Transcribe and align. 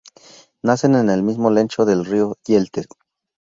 Nacen 0.63 0.95
en 0.95 1.11
el 1.11 1.21
mismo 1.21 1.51
lecho 1.51 1.85
del 1.85 2.03
Río 2.05 2.35
Yeltes. 2.47 2.87